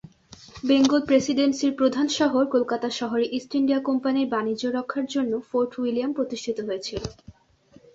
[0.63, 6.57] বেঙ্গল প্রেসিডেন্সির প্রধান শহর কলকাতা শহরে ইস্ট ইন্ডিয়া কোম্পানির বাণিজ্য রক্ষার জন্য ফোর্ট উইলিয়াম প্রতিষ্ঠিত
[6.67, 7.03] হয়েছিল।